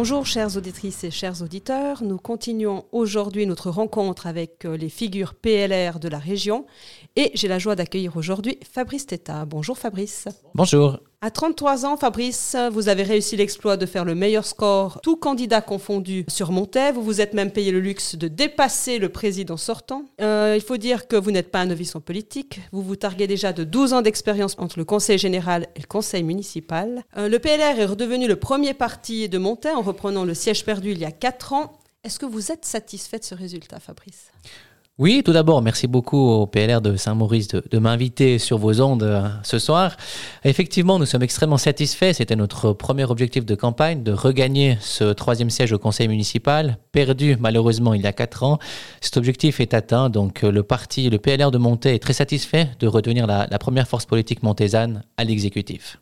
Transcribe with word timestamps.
Bonjour 0.00 0.24
chères 0.24 0.56
auditrices 0.56 1.04
et 1.04 1.10
chers 1.10 1.42
auditeurs, 1.42 2.02
nous 2.02 2.16
continuons 2.16 2.86
aujourd'hui 2.90 3.44
notre 3.44 3.68
rencontre 3.68 4.26
avec 4.26 4.64
euh, 4.64 4.74
les 4.74 4.88
figures 4.88 5.34
PLR 5.34 6.00
de 6.00 6.08
la 6.08 6.18
région 6.18 6.64
et 7.16 7.30
j'ai 7.34 7.48
la 7.48 7.58
joie 7.58 7.76
d'accueillir 7.76 8.16
aujourd'hui 8.16 8.58
Fabrice 8.62 9.04
Teta. 9.04 9.44
Bonjour 9.44 9.76
Fabrice. 9.76 10.26
Bonjour. 10.54 11.00
À 11.22 11.30
33 11.30 11.84
ans, 11.84 11.98
Fabrice, 11.98 12.56
vous 12.72 12.88
avez 12.88 13.02
réussi 13.02 13.36
l'exploit 13.36 13.76
de 13.76 13.84
faire 13.84 14.06
le 14.06 14.14
meilleur 14.14 14.46
score, 14.46 14.98
tout 15.02 15.16
candidat 15.16 15.60
confondu, 15.60 16.24
sur 16.28 16.50
Montaix. 16.50 16.92
Vous 16.92 17.02
vous 17.02 17.20
êtes 17.20 17.34
même 17.34 17.50
payé 17.50 17.72
le 17.72 17.80
luxe 17.80 18.16
de 18.16 18.26
dépasser 18.26 18.98
le 18.98 19.10
président 19.10 19.58
sortant. 19.58 20.06
Euh, 20.22 20.54
il 20.56 20.62
faut 20.62 20.78
dire 20.78 21.08
que 21.08 21.16
vous 21.16 21.30
n'êtes 21.30 21.50
pas 21.50 21.60
un 21.60 21.66
novice 21.66 21.94
en 21.94 22.00
politique. 22.00 22.62
Vous 22.72 22.80
vous 22.80 22.96
targuez 22.96 23.26
déjà 23.26 23.52
de 23.52 23.64
12 23.64 23.92
ans 23.92 24.00
d'expérience 24.00 24.54
entre 24.56 24.78
le 24.78 24.86
conseil 24.86 25.18
général 25.18 25.66
et 25.76 25.80
le 25.80 25.86
conseil 25.86 26.22
municipal. 26.22 27.04
Euh, 27.18 27.28
le 27.28 27.38
PLR 27.38 27.78
est 27.78 27.84
redevenu 27.84 28.26
le 28.26 28.36
premier 28.36 28.72
parti 28.72 29.28
de 29.28 29.36
Montaix 29.36 29.72
en 29.72 29.82
reprenant 29.82 30.24
le 30.24 30.32
siège 30.32 30.64
perdu 30.64 30.92
il 30.92 30.98
y 31.00 31.04
a 31.04 31.12
4 31.12 31.52
ans. 31.52 31.72
Est-ce 32.02 32.18
que 32.18 32.24
vous 32.24 32.50
êtes 32.50 32.64
satisfait 32.64 33.18
de 33.18 33.24
ce 33.24 33.34
résultat, 33.34 33.78
Fabrice? 33.78 34.32
Oui, 35.00 35.22
tout 35.24 35.32
d'abord, 35.32 35.62
merci 35.62 35.86
beaucoup 35.86 36.18
au 36.18 36.46
PLR 36.46 36.82
de 36.82 36.94
Saint-Maurice 36.94 37.48
de, 37.48 37.78
m'inviter 37.78 38.38
sur 38.38 38.58
vos 38.58 38.82
ondes 38.82 39.02
euh, 39.02 39.30
ce 39.42 39.58
soir. 39.58 39.96
Effectivement, 40.44 40.98
nous 40.98 41.06
sommes 41.06 41.22
extrêmement 41.22 41.56
satisfaits. 41.56 42.12
C'était 42.12 42.36
notre 42.36 42.74
premier 42.74 43.04
objectif 43.04 43.46
de 43.46 43.54
campagne, 43.54 44.02
de 44.02 44.12
regagner 44.12 44.76
ce 44.82 45.04
troisième 45.14 45.48
siège 45.48 45.72
au 45.72 45.78
conseil 45.78 46.06
municipal, 46.06 46.76
perdu 46.92 47.38
malheureusement 47.40 47.94
il 47.94 48.02
y 48.02 48.06
a 48.06 48.12
quatre 48.12 48.42
ans. 48.42 48.58
Cet 49.00 49.16
objectif 49.16 49.58
est 49.58 49.72
atteint, 49.72 50.10
donc 50.10 50.44
euh, 50.44 50.52
le 50.52 50.62
parti, 50.62 51.08
le 51.08 51.16
PLR 51.16 51.50
de 51.50 51.56
Monté 51.56 51.94
est 51.94 51.98
très 51.98 52.12
satisfait 52.12 52.68
de 52.78 52.86
redevenir 52.86 53.26
la, 53.26 53.46
première 53.58 53.88
force 53.88 54.04
politique 54.04 54.42
montésane 54.42 55.02
à 55.16 55.24
l'exécutif. 55.24 55.98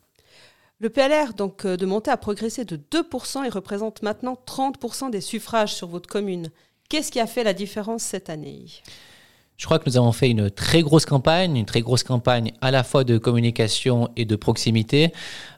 Le 0.81 0.91
PLR 0.91 1.34
donc, 1.34 1.65
euh, 1.67 1.77
de 1.77 1.87
Monté 1.87 2.11
a 2.11 2.17
progressé 2.17 2.65
de 2.65 2.77
2% 2.77 3.44
et 3.44 3.48
représente 3.48 4.03
maintenant 4.03 4.37
30% 4.44 5.11
des 5.12 5.20
suffrages 5.20 5.72
sur 5.72 5.87
votre 5.87 6.09
commune. 6.09 6.50
Qu'est-ce 6.91 7.12
qui 7.12 7.20
a 7.20 7.27
fait 7.27 7.44
la 7.44 7.53
différence 7.53 8.03
cette 8.03 8.31
année? 8.31 8.64
Je 9.58 9.67
crois 9.67 9.78
que 9.78 9.91
nous 9.91 9.98
avons 9.98 10.12
fait 10.12 10.31
une 10.31 10.50
très 10.50 10.81
grosse 10.81 11.05
campagne, 11.05 11.55
une 11.55 11.67
très 11.67 11.83
grosse 11.83 12.03
campagne 12.03 12.53
à 12.62 12.70
la 12.70 12.83
fois 12.83 13.05
de 13.05 13.19
communication 13.19 14.08
et 14.17 14.25
de 14.25 14.36
proximité. 14.36 15.12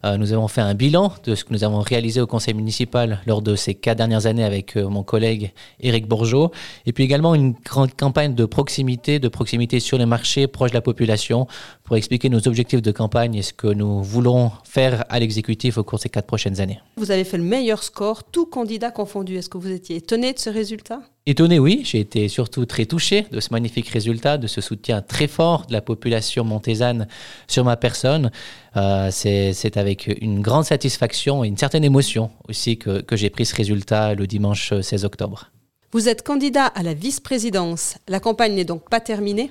Euh, 0.04 0.16
nous 0.16 0.32
avons 0.32 0.48
fait 0.48 0.62
un 0.62 0.74
bilan 0.74 1.12
de 1.22 1.36
ce 1.36 1.44
que 1.44 1.52
nous 1.52 1.62
avons 1.62 1.80
réalisé 1.82 2.20
au 2.20 2.26
conseil 2.26 2.54
municipal 2.54 3.20
lors 3.26 3.42
de 3.42 3.54
ces 3.54 3.74
quatre 3.74 3.98
dernières 3.98 4.26
années 4.26 4.42
avec 4.42 4.76
euh, 4.76 4.88
mon 4.88 5.04
collègue 5.04 5.52
Éric 5.78 6.08
Bourgeot. 6.08 6.50
Et 6.84 6.92
puis 6.92 7.04
également 7.04 7.36
une 7.36 7.52
grande 7.52 7.94
campagne 7.94 8.34
de 8.34 8.44
proximité, 8.46 9.20
de 9.20 9.28
proximité 9.28 9.78
sur 9.78 9.98
les 9.98 10.06
marchés 10.06 10.48
proches 10.48 10.70
de 10.70 10.76
la 10.76 10.82
population 10.82 11.46
pour 11.84 11.96
expliquer 11.96 12.28
nos 12.28 12.48
objectifs 12.48 12.82
de 12.82 12.90
campagne 12.90 13.36
et 13.36 13.42
ce 13.42 13.52
que 13.52 13.68
nous 13.68 14.02
voulons 14.02 14.50
faire 14.64 15.04
à 15.10 15.20
l'exécutif 15.20 15.78
au 15.78 15.84
cours 15.84 15.98
de 15.98 16.02
ces 16.02 16.08
quatre 16.08 16.26
prochaines 16.26 16.60
années. 16.60 16.80
Vous 16.96 17.12
avez 17.12 17.22
fait 17.22 17.36
le 17.36 17.44
meilleur 17.44 17.84
score, 17.84 18.24
tout 18.24 18.46
candidat 18.46 18.90
confondu. 18.90 19.36
Est-ce 19.36 19.48
que 19.48 19.58
vous 19.58 19.70
étiez 19.70 19.96
étonné 19.96 20.32
de 20.32 20.38
ce 20.38 20.50
résultat? 20.50 21.02
Étonné, 21.26 21.58
oui. 21.58 21.82
J'ai 21.84 22.00
été 22.00 22.28
surtout 22.28 22.64
très 22.64 22.86
touché 22.86 23.26
de 23.30 23.40
ce 23.40 23.48
magnifique 23.52 23.88
résultat, 23.88 24.38
de 24.38 24.46
ce 24.46 24.60
soutien 24.60 25.02
très 25.02 25.28
fort 25.28 25.66
de 25.66 25.72
la 25.72 25.82
population 25.82 26.44
montésane 26.44 27.06
sur 27.46 27.64
ma 27.64 27.76
personne. 27.76 28.30
Euh, 28.76 29.10
c'est 29.12 29.76
avec 29.76 30.08
une 30.20 30.40
grande 30.40 30.64
satisfaction 30.64 31.44
et 31.44 31.48
une 31.48 31.58
certaine 31.58 31.84
émotion 31.84 32.30
aussi 32.48 32.78
que, 32.78 33.02
que 33.02 33.16
j'ai 33.16 33.28
pris 33.28 33.44
ce 33.44 33.54
résultat 33.54 34.14
le 34.14 34.26
dimanche 34.26 34.72
16 34.80 35.04
octobre. 35.04 35.50
Vous 35.92 36.08
êtes 36.08 36.22
candidat 36.22 36.66
à 36.66 36.84
la 36.84 36.94
vice-présidence. 36.94 37.96
La 38.06 38.20
campagne 38.20 38.54
n'est 38.54 38.64
donc 38.64 38.88
pas 38.88 39.00
terminée 39.00 39.50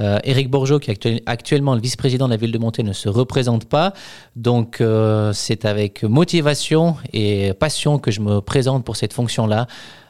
euh, 0.00 0.18
Éric 0.22 0.50
Bourgeot, 0.50 0.80
qui 0.80 0.90
est 0.90 1.22
actuellement 1.24 1.74
le 1.74 1.80
vice-président 1.80 2.26
de 2.26 2.32
la 2.32 2.36
ville 2.36 2.52
de 2.52 2.58
Monté, 2.58 2.82
ne 2.82 2.92
se 2.92 3.08
représente 3.08 3.64
pas. 3.64 3.94
Donc 4.36 4.82
euh, 4.82 5.32
c'est 5.32 5.64
avec 5.64 6.04
motivation 6.04 6.96
et 7.14 7.54
passion 7.54 7.98
que 7.98 8.10
je 8.10 8.20
me 8.20 8.40
présente 8.40 8.84
pour 8.84 8.96
cette 8.96 9.14
fonction-là, 9.14 9.66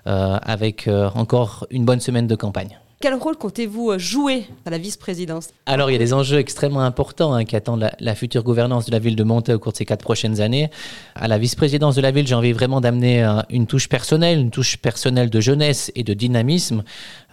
euh, 0.08 0.38
avec 0.42 0.88
encore 1.14 1.64
une 1.70 1.84
bonne 1.84 2.00
semaine 2.00 2.26
de 2.26 2.34
campagne. 2.34 2.80
Quel 3.00 3.14
rôle 3.14 3.36
comptez-vous 3.36 3.92
euh, 3.92 3.98
jouer 3.98 4.48
à 4.66 4.70
la 4.70 4.78
vice-présidence? 4.78 5.50
Alors, 5.66 5.88
il 5.88 5.92
y 5.92 5.96
a 5.96 6.00
des 6.00 6.12
enjeux 6.12 6.38
extrêmement 6.38 6.80
importants 6.80 7.32
hein, 7.32 7.44
qui 7.44 7.54
attendent 7.54 7.88
la, 8.00 8.14
future 8.16 8.42
gouvernance 8.42 8.86
de 8.86 8.90
la 8.90 8.98
ville 8.98 9.14
de 9.14 9.22
Monté 9.22 9.54
au 9.54 9.60
cours 9.60 9.70
de 9.70 9.76
ces 9.76 9.84
quatre 9.84 10.02
prochaines 10.02 10.40
années. 10.40 10.68
À 11.14 11.28
la 11.28 11.38
vice-présidence 11.38 11.94
de 11.94 12.00
la 12.00 12.10
ville, 12.10 12.26
j'ai 12.26 12.34
envie 12.34 12.50
vraiment 12.50 12.80
d'amener 12.80 13.22
euh, 13.22 13.40
une 13.50 13.68
touche 13.68 13.88
personnelle, 13.88 14.40
une 14.40 14.50
touche 14.50 14.78
personnelle 14.78 15.30
de 15.30 15.40
jeunesse 15.40 15.92
et 15.94 16.02
de 16.02 16.12
dynamisme. 16.12 16.82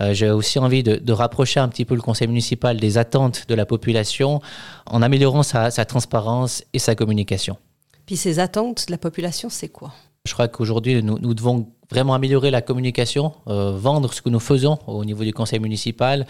Euh, 0.02 0.14
j'ai 0.14 0.30
aussi 0.30 0.59
envie 0.59 0.84
de, 0.84 1.12
rapprocher 1.12 1.59
un 1.59 1.68
petit 1.68 1.86
peu 1.86 1.96
le 1.96 2.02
conseil 2.02 2.28
municipal 2.28 2.80
des 2.80 3.00
attentes 3.00 3.46
de 3.47 3.56
la 3.56 3.66
population 3.66 4.42
en 4.86 5.02
améliorant 5.02 5.42
sa, 5.42 5.72
sa 5.72 5.86
transparence 5.86 6.64
et 6.74 6.80
sa 6.80 6.94
communication. 6.94 7.58
Puis 8.06 8.18
ces 8.18 8.38
attentes 8.38 8.86
de 8.86 8.92
la 8.92 9.00
population, 9.00 9.50
c'est 9.50 9.70
quoi? 9.70 9.94
Je 10.25 10.34
crois 10.34 10.47
qu'aujourd'hui, 10.47 11.02
nous, 11.03 11.34
devons 11.34 11.68
vraiment 11.91 12.16
améliorer 12.16 12.50
la 12.50 12.62
communication, 12.62 13.34
euh, 13.47 13.72
vendre 13.78 14.12
ce 14.12 14.22
que 14.22 14.30
nous 14.30 14.40
faisons 14.40 14.80
au 14.88 15.06
niveau 15.06 15.24
du 15.24 15.34
conseil 15.34 15.59
municipal, 15.59 16.25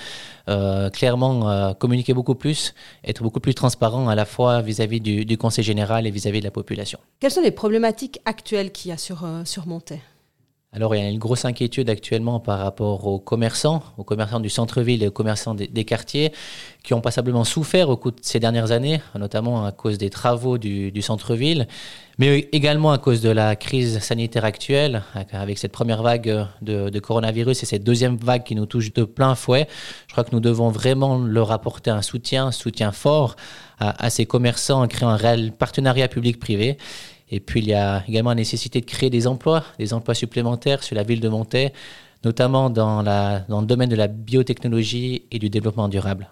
euh, 0.50 0.90
clairement 0.90 1.50
euh, 1.50 1.74
communiquer 1.74 2.14
beaucoup 2.14 2.36
plus, 2.36 2.74
être 3.06 3.24
beaucoup 3.24 3.40
plus 3.40 3.54
transparent 3.56 4.10
à 4.10 4.16
la 4.16 4.26
fois 4.26 4.62
vis-à-vis 4.62 5.00
du, 5.00 5.38
conseil 5.38 5.64
général 5.64 6.06
et 6.08 6.12
vis-à-vis 6.12 6.40
de 6.40 6.46
la 6.46 6.52
population. 6.52 7.00
Quelles 7.20 7.32
sont 7.32 7.42
les 7.42 7.52
problématiques 7.52 8.20
actuelles 8.26 8.72
qu'il 8.72 8.90
y 8.90 8.94
a 8.94 8.98
sur, 8.98 9.26
sur 9.46 9.66
Montaix 9.66 10.02
alors, 10.76 10.94
il 10.94 11.02
y 11.02 11.06
a 11.06 11.10
une 11.10 11.20
grosse 11.20 11.46
inquiétude 11.46 11.90
actuellement 11.90 12.42
par 12.42 12.60
rapport 12.60 13.08
aux 13.08 13.18
commerçants, 13.18 13.82
aux 13.98 14.04
commerçants 14.04 14.42
du 14.42 14.50
centre-ville 14.50 15.02
et 15.04 15.08
aux 15.08 15.12
commerçants 15.12 15.56
des, 15.56 15.86
quartiers, 15.86 16.34
qui 16.84 16.94
ont 16.94 17.00
passablement 17.00 17.46
souffert 17.46 17.90
au 17.90 17.96
cours 17.96 18.12
de 18.12 18.20
ces 18.22 18.42
dernières 18.42 18.74
années, 18.74 19.00
notamment 19.18 19.66
à 19.66 19.72
cause 19.72 19.98
des 19.98 20.10
travaux 20.10 20.58
du, 20.58 21.02
centre-ville, 21.02 21.70
mais 22.18 22.50
également 22.52 22.92
à 22.92 22.98
cause 22.98 23.22
de 23.22 23.30
la 23.30 23.56
crise 23.56 24.00
sanitaire 24.00 24.44
actuelle, 24.44 25.04
avec 25.32 25.60
cette 25.60 25.72
première 25.72 26.04
vague 26.04 26.46
de, 26.62 27.00
coronavirus 27.00 27.64
et 27.64 27.66
cette 27.66 27.86
deuxième 27.86 28.18
vague 28.18 28.44
qui 28.44 28.56
nous 28.56 28.66
touche 28.66 28.92
de 28.92 29.06
plein 29.06 29.34
fouet. 29.34 29.70
Je 30.08 30.12
crois 30.12 30.26
que 30.26 30.32
nous 30.34 30.42
devons 30.42 30.72
vraiment 30.72 31.18
leur 31.18 31.54
apporter 31.54 31.90
un 31.90 32.02
soutien, 32.02 32.48
un 32.48 32.52
soutien 32.52 32.92
fort 32.92 33.38
à, 33.80 34.06
à 34.06 34.10
ces 34.10 34.26
commerçants 34.26 34.84
en 34.84 34.88
créant 34.90 35.10
un 35.10 35.16
réel 35.16 35.54
partenariat 35.54 36.10
public-privé. 36.10 36.78
Et 37.30 37.40
puis, 37.40 37.60
il 37.60 37.68
y 37.68 37.74
a 37.74 38.04
également 38.08 38.30
la 38.30 38.36
nécessité 38.36 38.82
de 38.82 38.86
créer 38.86 39.10
des 39.10 39.28
emplois, 39.28 39.64
des 39.80 39.94
emplois 39.94 40.14
supplémentaires 40.14 40.84
sur 40.84 40.96
la 40.96 41.04
ville 41.04 41.20
de 41.20 41.30
Montaix, 41.30 41.74
notamment 42.24 42.70
dans 42.70 43.02
le 43.02 43.66
domaine 43.66 43.90
de 43.90 43.96
la 43.96 44.08
biotechnologie 44.08 45.24
et 45.32 45.40
du 45.40 45.50
développement 45.50 45.88
durable. 45.88 46.30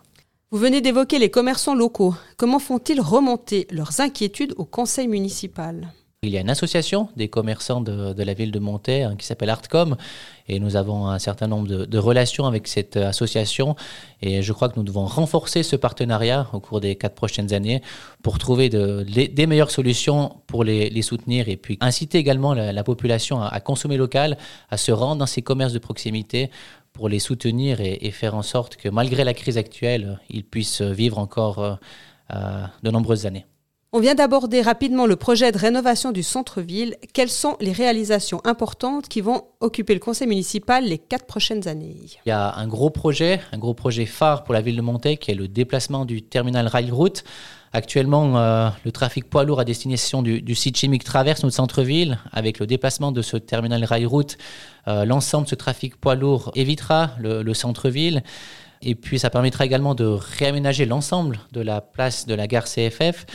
Vous 0.52 0.60
venez 0.60 0.82
d'évoquer 0.82 1.18
les 1.18 1.32
commerçants 1.32 1.74
locaux. 1.74 2.14
Comment 2.38 2.60
font-ils 2.60 3.02
remonter 3.02 3.66
leurs 3.72 4.02
inquiétudes 4.02 4.54
au 4.58 4.66
conseil 4.66 5.08
municipal? 5.08 5.92
Il 6.24 6.30
y 6.30 6.38
a 6.38 6.42
une 6.42 6.50
association 6.50 7.10
des 7.16 7.28
commerçants 7.28 7.82
de, 7.82 8.24
la 8.24 8.34
ville 8.34 8.52
de 8.52 8.60
Montaix 8.60 9.04
hein, 9.04 9.16
qui 9.18 9.26
s'appelle 9.26 9.50
Artcom 9.50 9.96
et 10.48 10.60
nous 10.60 10.76
avons 10.76 11.08
un 11.08 11.20
certain 11.20 11.48
nombre 11.48 11.68
de, 11.68 11.98
relations 11.98 12.46
avec 12.46 12.68
cette 12.68 12.98
association 12.98 13.76
et 14.22 14.42
je 14.42 14.54
crois 14.54 14.70
que 14.70 14.78
nous 14.78 14.84
devons 14.84 15.06
renforcer 15.06 15.64
ce 15.64 15.76
partenariat 15.76 16.48
au 16.54 16.60
cours 16.60 16.82
des 16.82 16.96
quatre 16.96 17.16
prochaines 17.16 17.54
années 17.54 17.82
pour 18.24 18.38
trouver 18.40 18.70
des 18.70 19.48
meilleures 19.48 19.72
solutions 19.72 20.38
pour 20.48 20.64
les, 20.64 21.02
soutenir 21.02 21.50
et 21.50 21.58
puis 21.58 21.78
inciter 21.82 22.18
également 22.18 22.54
la, 22.54 22.84
population 22.84 23.42
à, 23.42 23.60
consommer 23.60 23.98
local, 23.98 24.38
à 24.70 24.78
se 24.78 24.92
rendre 24.92 25.18
dans 25.18 25.26
ces 25.26 25.42
commerces 25.42 25.74
de 25.74 25.80
proximité 25.80 26.50
pour 26.94 27.10
les 27.10 27.20
soutenir 27.20 27.82
et, 27.82 28.12
faire 28.12 28.36
en 28.36 28.44
sorte 28.44 28.76
que 28.76 28.88
malgré 28.88 29.24
la 29.24 29.34
crise 29.34 29.58
actuelle, 29.58 30.20
ils 30.30 30.44
puissent 30.44 30.82
vivre 30.82 31.18
encore 31.18 31.60
euh, 31.60 31.76
euh, 32.34 32.66
de 32.84 32.92
nombreuses 32.92 33.26
années. 33.26 33.46
On 33.96 34.00
vient 34.00 34.16
d'aborder 34.16 34.64
rapidement 34.64 35.06
le 35.06 35.16
projet 35.16 35.52
de 35.52 35.58
rénovation 35.60 36.12
du 36.12 36.24
centre-ville. 36.24 36.96
Quelles 37.14 37.30
sont 37.30 37.58
les 37.62 37.72
réalisations 37.72 38.42
importantes 38.44 39.08
qui 39.08 39.22
vont 39.22 39.44
occuper 39.60 39.94
le 39.94 40.00
conseil 40.00 40.28
municipal 40.28 40.84
les 40.84 40.98
quatre 40.98 41.28
prochaines 41.28 41.68
années? 41.68 41.98
Il 42.26 42.30
y 42.30 42.32
a 42.32 42.56
un 42.56 42.68
gros 42.68 42.90
projet, 42.90 43.40
un 43.52 43.60
gros 43.60 43.76
projet 43.76 44.08
phare 44.08 44.46
pour 44.46 44.56
la 44.56 44.62
ville 44.62 44.78
de 44.78 44.82
Montaigne, 44.82 45.18
qui 45.18 45.30
est 45.30 45.36
le 45.36 45.48
déplacement 45.48 46.06
du 46.06 46.24
terminal 46.24 46.66
rail-route. 46.66 47.24
Actuellement, 47.72 48.36
euh, 48.40 48.70
le 48.84 48.92
trafic 48.92 49.30
poids 49.30 49.44
lourd 49.44 49.60
à 49.60 49.64
destination 49.64 50.24
du, 50.24 50.56
site 50.56 50.76
chimique 50.76 51.04
traverse 51.04 51.44
notre 51.44 51.56
centre-ville. 51.56 52.18
Avec 52.32 52.58
le 52.58 52.66
déplacement 52.66 53.12
de 53.12 53.22
ce 53.22 53.38
terminal 53.38 53.86
rail-route, 53.86 54.40
euh, 54.88 55.06
l'ensemble 55.06 55.44
de 55.46 55.50
ce 55.52 55.56
trafic 55.56 55.98
poids 55.98 56.16
lourd 56.16 56.52
évitera 56.56 57.12
le 57.20 57.54
centre-ville. 57.54 58.24
Et 58.86 58.96
puis, 58.96 59.18
ça 59.18 59.30
permettra 59.30 59.66
également 59.66 59.96
de 59.96 60.06
réaménager 60.06 60.86
l'ensemble 60.86 61.40
de 61.54 61.62
la 61.62 61.80
place 61.80 62.26
de 62.26 62.34
la 62.34 62.48
gare 62.48 62.66
CFF. 62.66 63.26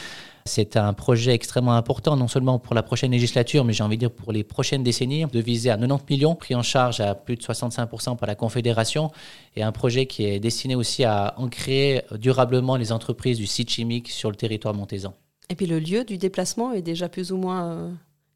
C'est 0.48 0.76
un 0.76 0.92
projet 0.94 1.32
extrêmement 1.34 1.74
important, 1.74 2.16
non 2.16 2.26
seulement 2.26 2.58
pour 2.58 2.74
la 2.74 2.82
prochaine 2.82 3.12
législature, 3.12 3.64
mais 3.64 3.72
j'ai 3.72 3.84
envie 3.84 3.96
de 3.96 4.00
dire 4.00 4.10
pour 4.10 4.32
les 4.32 4.42
prochaines 4.42 4.82
décennies, 4.82 5.26
de 5.26 5.40
viser 5.40 5.70
à 5.70 5.76
90 5.76 6.04
millions, 6.10 6.34
pris 6.34 6.54
en 6.54 6.62
charge 6.62 7.00
à 7.00 7.14
plus 7.14 7.36
de 7.36 7.42
65% 7.42 8.16
par 8.16 8.26
la 8.26 8.34
Confédération, 8.34 9.12
et 9.54 9.62
un 9.62 9.72
projet 9.72 10.06
qui 10.06 10.24
est 10.24 10.40
destiné 10.40 10.74
aussi 10.74 11.04
à 11.04 11.34
ancrer 11.36 12.04
durablement 12.18 12.76
les 12.76 12.90
entreprises 12.90 13.38
du 13.38 13.46
site 13.46 13.70
chimique 13.70 14.08
sur 14.08 14.30
le 14.30 14.36
territoire 14.36 14.74
montaisan. 14.74 15.14
Et 15.50 15.54
puis 15.54 15.66
le 15.66 15.78
lieu 15.78 16.04
du 16.04 16.18
déplacement 16.18 16.72
est 16.72 16.82
déjà 16.82 17.08
plus 17.08 17.32
ou 17.32 17.36
moins 17.36 17.72
euh, 17.72 17.90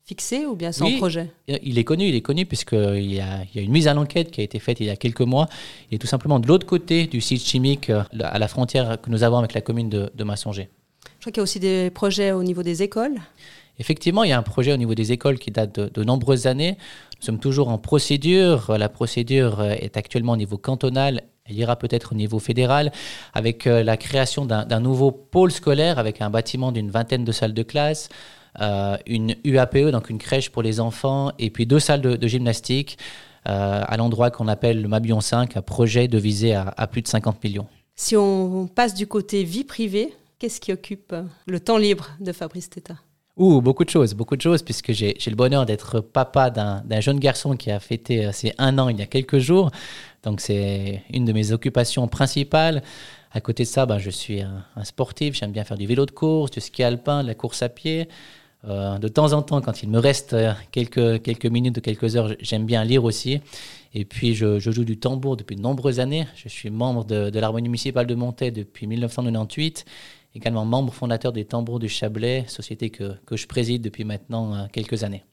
fixé 0.05 0.47
ou 0.47 0.57
bien 0.57 0.73
sans 0.73 0.87
oui, 0.87 0.97
projet? 0.97 1.31
Il 1.47 1.79
est 1.79 1.85
connu, 1.85 2.07
il 2.07 2.15
est 2.15 2.23
connu 2.23 2.47
puisqu'il 2.47 3.13
y 3.13 3.21
a, 3.21 3.45
il 3.45 3.57
y 3.57 3.59
a 3.59 3.63
une 3.63 3.71
mise 3.71 3.89
à 3.89 3.95
l'enquête 3.95 4.31
qui 4.31 4.41
a 4.41 4.45
été 4.45 4.59
faite 4.59 4.81
il 4.81 4.87
y 4.87 4.91
a 4.91 4.97
quelques 4.97 5.21
mois. 5.21 5.47
Il 5.91 5.95
est 5.97 5.99
tout 5.99 6.07
simplement 6.07 6.41
de 6.41 6.47
l'autre 6.47 6.67
côté 6.67 7.07
du 7.07 7.21
site 7.21 7.45
chimique, 7.45 7.91
euh, 7.91 8.03
à 8.21 8.39
la 8.39 8.49
frontière 8.49 9.01
que 9.01 9.11
nous 9.11 9.23
avons 9.23 9.39
avec 9.39 9.55
la 9.55 9.61
commune 9.61 9.89
de, 9.89 10.11
de 10.15 10.25
Massonger. 10.25 10.71
Je 11.23 11.27
crois 11.27 11.33
qu'il 11.35 11.39
y 11.39 11.43
a 11.43 11.45
aussi 11.45 11.61
des 11.61 11.91
projets 11.91 12.33
au 12.33 12.43
niveau 12.43 12.65
des 12.65 12.83
écoles. 12.83 13.15
Effectivement, 13.79 14.25
il 14.25 14.31
y 14.31 14.33
a 14.33 14.39
un 14.39 14.43
projet 14.43 14.73
au 14.73 14.77
niveau 14.77 14.97
des 14.97 15.13
écoles 15.13 15.39
qui 15.39 15.53
date 15.53 15.79
de, 15.79 16.03
nombreuses 16.03 16.49
années. 16.49 16.77
Nous 17.21 17.25
sommes 17.25 17.39
toujours 17.39 17.69
en 17.69 17.79
procédure. 17.79 18.77
La 18.77 18.89
procédure 18.89 19.61
euh, 19.61 19.71
est 19.71 19.97
actuellement 19.97 20.33
au 20.33 20.37
niveau 20.37 20.59
cantonal. 20.59 21.23
Elle 21.45 21.61
ira 21.61 21.77
peut-être 21.77 22.11
au 22.11 22.17
niveau 22.17 22.41
fédéral 22.41 22.91
avec 23.35 23.69
euh, 23.69 23.85
la 23.85 23.97
création 23.97 24.47
d'un 24.47 24.81
nouveau 24.81 25.13
pôle 25.13 25.53
scolaire 25.53 26.01
avec 26.01 26.21
un 26.21 26.29
bâtiment 26.29 26.73
d'une 26.73 26.91
vingtaine 26.91 27.23
de 27.23 27.31
salles 27.31 27.55
de 27.55 27.63
classe, 27.63 28.09
euh, 28.61 28.97
une 29.07 29.37
UAPE, 29.45 29.93
donc 29.93 30.11
une 30.11 30.19
crèche 30.19 30.51
pour 30.51 30.65
les 30.65 30.81
enfants, 30.81 31.31
et 31.39 31.51
puis 31.51 31.67
deux 31.67 31.79
salles 31.79 32.01
de, 32.01 32.27
gymnastique 32.27 32.99
à 33.45 33.97
l'endroit 33.97 34.33
qu'on 34.33 34.49
appelle 34.49 34.83
le 34.83 34.89
Mabillon 34.89 35.21
5, 35.21 35.57
un 35.57 35.63
projet 35.63 36.09
de 36.09 36.19
viser 36.19 36.55
à, 36.55 36.75
à 36.77 36.89
plus 36.89 37.03
de 37.03 37.07
50 37.07 37.45
millions. 37.45 37.69
Si 37.95 38.17
on 38.17 38.67
passe 38.67 38.95
du 38.95 39.07
côté 39.07 39.45
vie 39.45 39.65
privée, 39.65 40.13
qu'est-ce 40.43 40.61
qui 40.61 40.73
occupe 40.73 41.15
le 41.47 41.61
temps 41.61 41.79
libre 41.79 42.11
de 42.19 42.33
Fabrice 42.33 42.69
Teta? 42.69 42.97
Ouh, 43.37 43.61
beaucoup 43.61 43.85
de 43.85 43.91
choses, 43.91 44.13
beaucoup 44.13 44.35
de 44.35 44.43
choses, 44.43 44.65
puisque 44.65 44.91
j'ai 44.91 45.15
le 45.25 45.37
bonheur 45.37 45.67
d'être 45.67 46.01
papa 46.01 46.51
d'un 46.51 47.01
jeune 47.01 47.21
garçon 47.21 47.57
qui 47.57 47.71
a 47.71 47.79
fêté 47.79 48.27
euh, 48.27 48.33
ses 48.33 48.53
un 48.59 48.77
an 48.81 48.89
il 48.89 48.99
y 48.99 49.03
a 49.03 49.07
quelques 49.07 49.39
jours. 49.39 49.71
Donc 50.25 50.41
c'est 50.41 51.05
une 51.13 51.25
de 51.25 51.33
mes 51.33 51.53
occupations 51.53 52.09
principales. 52.09 52.83
À 53.31 53.41
côté 53.41 53.63
de 53.63 53.69
ça, 53.69 53.87
ben, 53.87 53.99
je 53.99 54.11
suis 54.11 54.41
un, 54.41 54.65
sportif, 54.83 55.37
j'aime 55.37 55.53
bien 55.53 55.63
faire 55.63 55.79
du 55.79 55.87
vélo 55.87 56.07
de 56.07 56.11
course, 56.11 56.51
du 56.51 56.61
ski 56.61 56.83
alpin, 56.83 57.23
de 57.23 57.29
la 57.29 57.37
course 57.37 57.63
à 57.63 57.69
pied. 57.69 58.09
Euh, 58.65 58.99
de 58.99 59.07
temps 59.07 59.33
en 59.33 59.43
temps, 59.43 59.61
quand 59.61 59.85
il 59.85 59.91
me 59.91 60.01
reste 60.01 60.33
euh, 60.33 60.53
quelques, 60.73 61.23
quelques 61.23 61.47
minutes 61.47 61.79
ou 61.79 61.81
quelques 61.81 62.17
heures, 62.17 62.35
j'aime 62.41 62.67
bien 62.67 62.83
lire 62.83 63.05
aussi. 63.05 63.41
Et 63.95 64.05
puis, 64.05 64.35
je, 64.35 64.59
joue 64.59 64.85
du 64.85 64.99
tambour 64.99 65.37
depuis 65.37 65.55
de 65.55 65.61
nombreuses 65.61 66.01
années. 66.01 66.27
Je 66.35 66.49
suis 66.49 66.71
membre 66.71 67.05
de, 67.05 67.31
de 67.31 67.39
l'harmonie 67.39 67.69
municipale 67.69 68.07
de 68.07 68.15
Montaix 68.15 68.51
depuis 68.51 68.87
1998 68.87 69.85
également 70.35 70.65
membre 70.65 70.93
fondateur 70.93 71.33
des 71.33 71.45
Tambours 71.45 71.79
du 71.79 71.89
Chablais, 71.89 72.45
société 72.49 72.91
que, 72.91 73.15
que 73.27 73.37
je 73.37 73.47
préside 73.47 73.83
depuis 73.83 74.05
maintenant 74.05 74.55
euh, 74.55 74.67
quelques 74.73 75.05
années. 75.05 75.25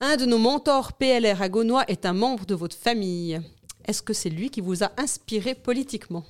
Un 0.00 0.16
de 0.16 0.26
nos 0.26 0.38
mentors 0.38 0.94
PLR 0.94 1.40
à 1.40 1.48
Gaunois 1.48 1.84
est 1.88 2.06
un 2.06 2.12
membre 2.12 2.44
de 2.44 2.54
votre 2.54 2.76
famille. 2.76 3.40
Est-ce 3.84 4.02
que 4.02 4.12
c'est 4.12 4.30
lui 4.30 4.50
qui 4.50 4.60
vous 4.60 4.82
a 4.82 4.90
inspiré 4.96 5.54
politiquement? 5.54 6.24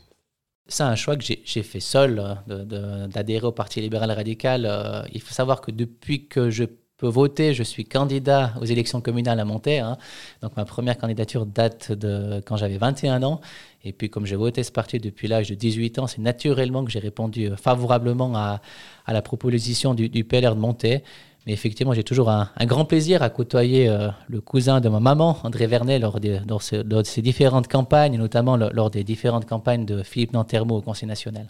C'est 0.69 0.85
un 0.85 0.95
choix 0.95 1.17
que 1.17 1.25
j'ai 1.25 1.63
fait 1.63 1.81
seul 1.81 2.39
euh, 2.49 3.07
d'adhérer 3.09 3.47
au 3.47 3.53
Parti 3.53 3.81
libéral 3.81 4.11
radical. 4.13 4.65
Euh, 4.65 5.03
il 5.13 5.21
faut 5.21 5.35
savoir 5.35 5.61
que 5.61 5.71
depuis 5.71 6.29
que 6.29 6.51
je 6.51 6.65
peux 7.03 7.09
voter, 7.09 7.53
je 7.53 7.65
suis 7.65 7.85
candidat 7.85 8.55
aux 8.61 8.65
élections 8.65 9.01
communales 9.01 9.41
à 9.41 9.45
Montaix. 9.45 9.81
Hein. 9.81 9.97
Donc 10.41 10.57
ma 10.57 10.65
première 10.65 10.97
candidature 10.97 11.47
date 11.47 11.91
de 11.91 12.41
quand 12.47 12.57
j'avais 12.57 12.79
21 12.79 13.25
ans. 13.25 13.41
Et 13.83 13.93
puis, 13.93 14.09
comme 14.09 14.25
j'ai 14.25 14.37
voté 14.37 14.63
ce 14.63 14.71
parti 14.71 15.01
depuis 15.01 15.27
l'âge 15.27 15.49
de 15.49 15.57
18 15.57 15.99
ans, 15.99 16.07
c'est 16.07 16.21
naturellement 16.21 16.85
que 16.85 16.93
j'ai 16.93 17.01
répondu 17.01 17.51
euh, 17.51 17.57
favorablement 17.57 18.37
à, 18.37 18.61
la 19.09 19.21
proposition 19.21 19.95
du, 19.95 20.23
PLR 20.23 20.55
de 20.55 20.61
Monté. 20.61 21.03
Mais 21.45 21.53
effectivement, 21.53 21.93
j'ai 21.93 22.05
toujours 22.05 22.31
un, 22.31 22.49
grand 22.61 22.85
plaisir 22.85 23.21
à 23.25 23.31
côtoyer 23.31 23.89
euh, 23.89 24.09
le 24.29 24.41
cousin 24.41 24.81
de 24.81 24.89
ma 24.89 25.01
maman, 25.01 25.39
André 25.43 25.67
Vernet, 25.67 25.99
lors, 25.99 26.21
de 26.21 27.03
ses 27.03 27.23
différentes 27.23 27.67
campagnes, 27.67 28.17
notamment 28.17 28.57
lors 28.57 28.91
des 28.91 29.03
différentes 29.03 29.47
campagnes 29.47 29.85
de 29.85 30.05
Philippe 30.05 30.35
Nantermo 30.35 30.77
au 30.77 30.83
Conseil 30.83 31.09
national. 31.09 31.49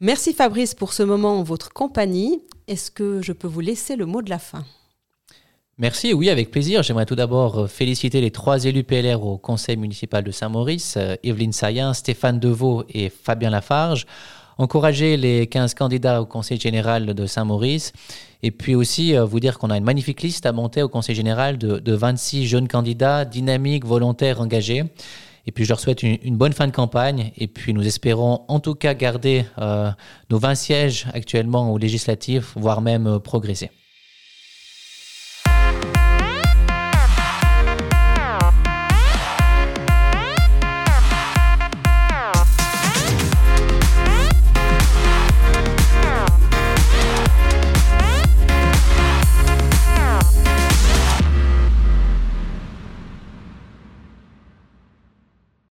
Merci 0.00 0.34
Fabrice 0.34 0.74
pour 0.74 0.92
ce 0.92 1.02
moment 1.02 1.40
en 1.40 1.42
votre 1.42 1.72
compagnie. 1.72 2.42
Est-ce 2.68 2.90
que 2.90 3.22
je 3.22 3.32
peux 3.32 3.46
vous 3.46 3.60
laisser 3.60 3.94
le 3.94 4.06
mot 4.06 4.22
de 4.22 4.30
la 4.30 4.40
fin? 4.40 4.64
Merci, 5.78 6.14
oui, 6.14 6.30
avec 6.30 6.50
plaisir. 6.50 6.82
J'aimerais 6.82 7.06
tout 7.06 7.14
d'abord 7.14 7.58
euh, 7.58 7.66
féliciter 7.66 8.20
les 8.20 8.30
trois 8.30 8.64
élus 8.64 8.82
PLR 8.82 9.22
au 9.22 9.36
conseil 9.36 9.76
municipal 9.76 10.24
de 10.24 10.30
Saint-Maurice, 10.30 10.94
euh, 10.96 11.16
Evelyne 11.22 11.52
Sayen, 11.52 11.92
Stéphane 11.92 12.40
Deveau 12.40 12.84
et 12.88 13.10
Fabien 13.10 13.50
Lafarge. 13.50 14.06
Encourager 14.58 15.18
les 15.18 15.46
15 15.46 15.74
candidats 15.74 16.22
au 16.22 16.26
conseil 16.26 16.58
général 16.58 17.14
de 17.14 17.26
Saint-Maurice. 17.26 17.92
Et 18.42 18.50
puis 18.50 18.74
aussi 18.74 19.14
euh, 19.14 19.24
vous 19.24 19.38
dire 19.38 19.58
qu'on 19.58 19.70
a 19.70 19.76
une 19.76 19.84
magnifique 19.84 20.22
liste 20.22 20.46
à 20.46 20.52
monter 20.52 20.82
au 20.82 20.88
conseil 20.88 21.14
général 21.14 21.58
de, 21.58 21.92
26 21.92 22.46
jeunes 22.46 22.68
candidats 22.68 23.24
dynamiques, 23.24 23.84
volontaires, 23.84 24.40
engagés. 24.40 24.84
Et 25.46 25.52
puis 25.52 25.64
je 25.64 25.70
leur 25.70 25.80
souhaite 25.80 26.02
une, 26.02 26.36
bonne 26.36 26.52
fin 26.52 26.66
de 26.66 26.72
campagne. 26.72 27.32
Et 27.36 27.46
puis 27.46 27.72
nous 27.72 27.86
espérons 27.86 28.44
en 28.48 28.60
tout 28.60 28.74
cas 28.74 28.94
garder 28.94 29.44
nos 30.30 30.38
20 30.38 30.54
sièges 30.54 31.06
actuellement 31.14 31.72
aux 31.72 31.78
législatives, 31.78 32.48
voire 32.56 32.80
même 32.80 33.20
progresser. 33.20 33.70